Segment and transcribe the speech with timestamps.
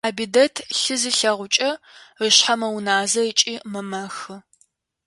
[0.07, 1.69] Абидэт лъы зилъэгъукӀэ
[2.25, 4.35] ышъхьэ мэуназэ ыкӀи мэмэхы.